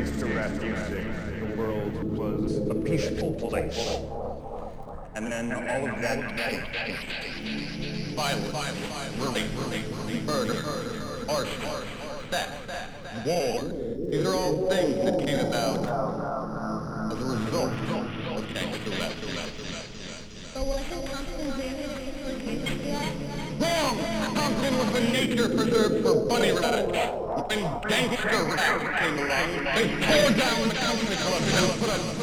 thanks 0.00 0.18
to 0.18 0.26
rap 0.34 0.50
music, 0.52 1.04
the 1.40 1.56
world 1.56 1.92
was 2.16 2.56
a 2.70 2.74
peaceful 2.74 3.34
place. 3.34 3.98
And 5.14 5.30
then 5.30 5.52
all 5.52 5.88
of 5.88 6.00
that 6.00 6.18
violence, 8.14 8.52
murder, 10.24 10.56
arson, 11.28 11.86
theft, 12.30 13.26
war. 13.26 13.60
These 14.10 14.26
are 14.26 14.34
all 14.34 14.70
things 14.70 15.04
that 15.04 15.18
came 15.26 15.40
about 15.46 15.80
as 17.12 17.20
a 17.20 17.24
result 17.24 17.72
of 18.32 18.54
gangster 18.54 18.90
rap? 18.92 19.12
Wrong! 23.60 23.96
Compton 24.34 24.78
was 24.78 24.94
a 24.94 25.12
nature 25.12 25.48
preserve 25.48 26.02
for 26.02 26.26
bunny 26.26 26.52
rabbits. 26.52 27.29
When 27.50 27.64
rap 27.64 27.80
came 27.82 29.18
along, 29.18 29.64
they 29.74 29.88
tore 29.98 30.30
down 30.38 30.68
the 30.68 30.74
country 30.76 31.16
club 31.16 31.42
and 31.42 31.80
put 31.80 31.90
a 31.90 32.19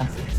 Nunca. 0.00 0.29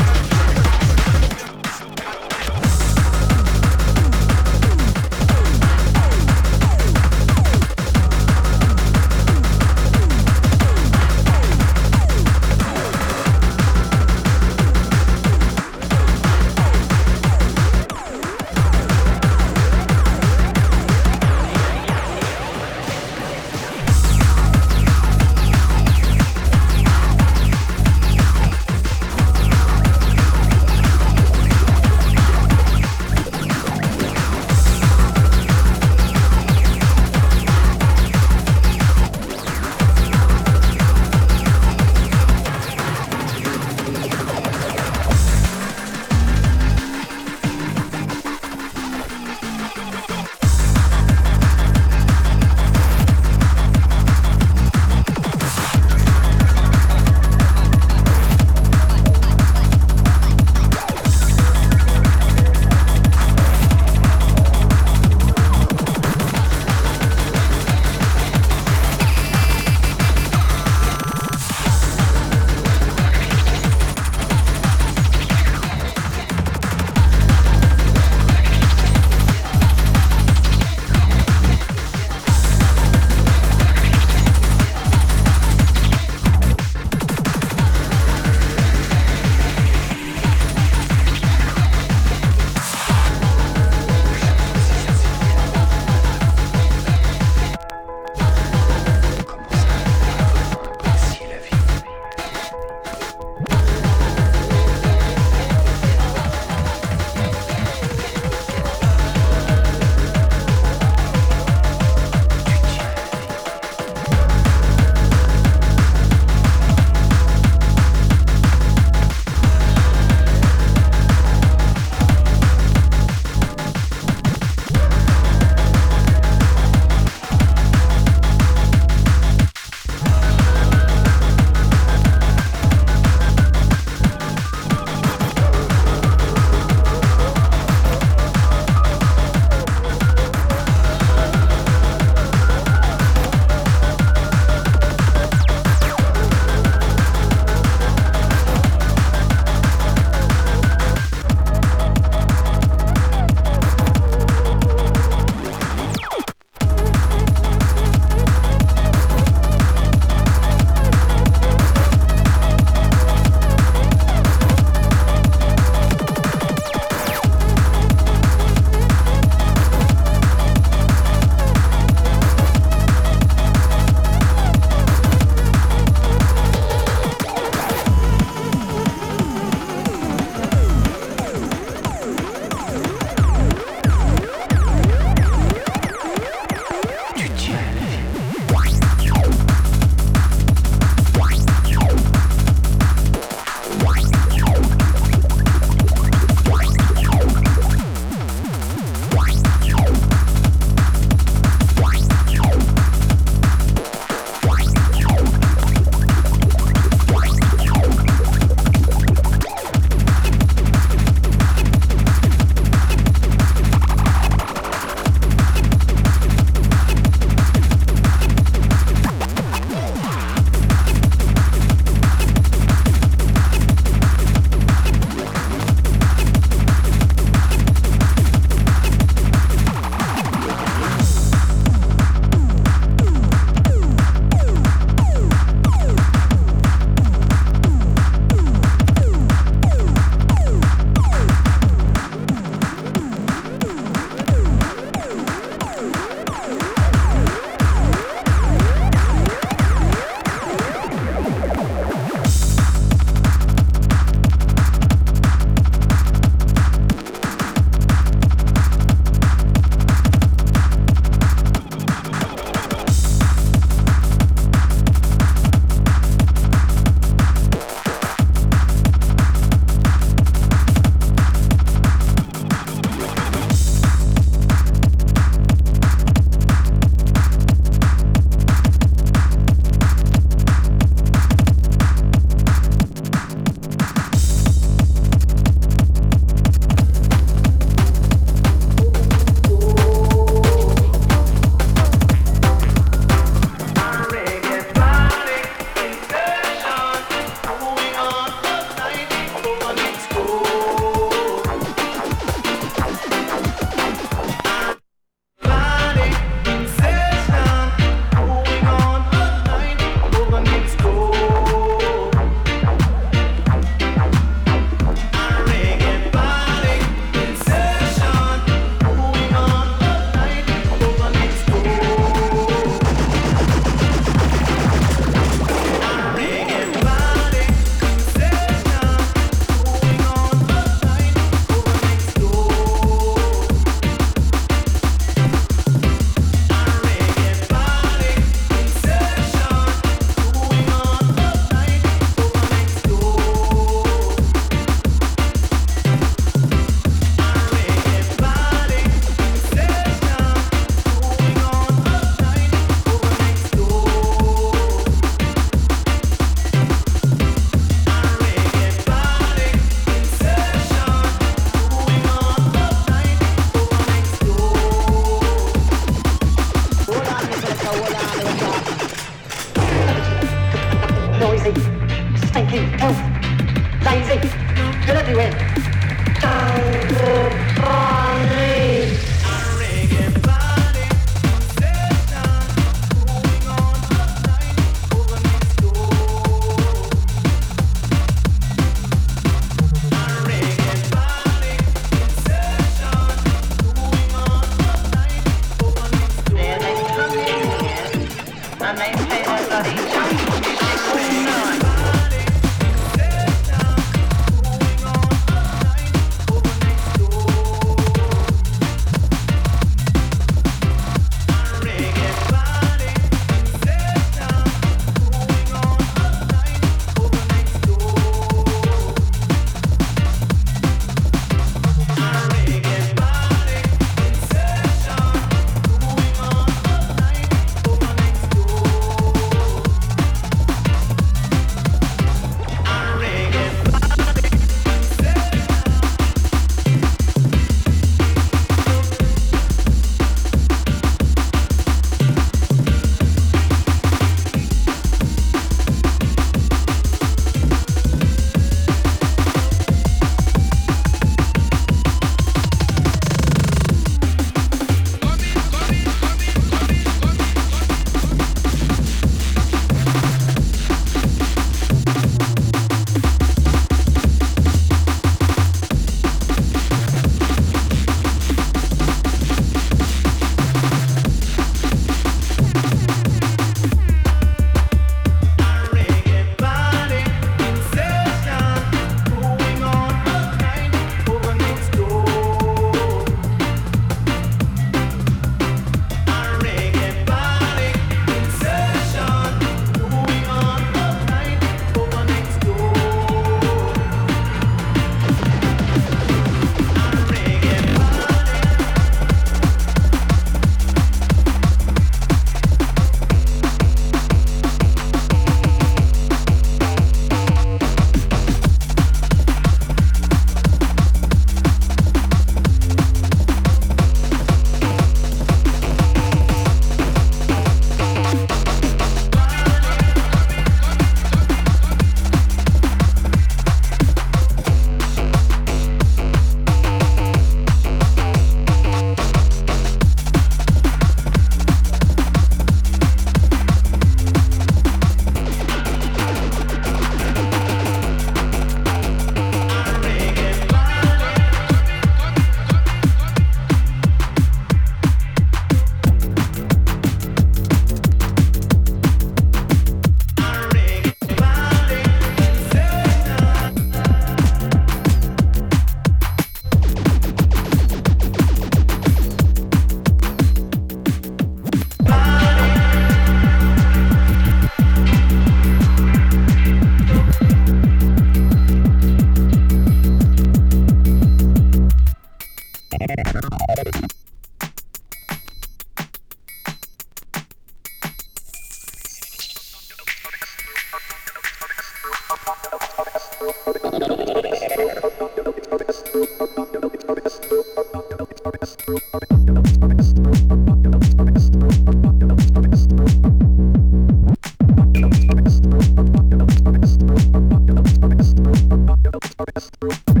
Victorious 599.25 600.00